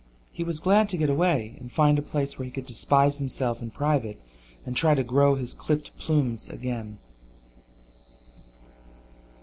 [0.31, 3.61] He was glad to get away and find a place where he could despise himself
[3.61, 4.17] in private
[4.65, 6.97] and try to grow his clipped plumes again.